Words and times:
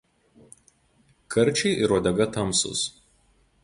Karčiai 1.35 1.77
ir 1.85 1.95
uodega 1.99 2.31
tamsūs. 2.39 2.87